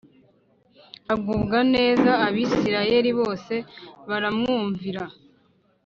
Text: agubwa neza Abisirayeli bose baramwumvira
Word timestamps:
agubwa 1.13 1.59
neza 1.73 2.11
Abisirayeli 2.27 3.11
bose 3.19 3.53
baramwumvira 4.09 5.03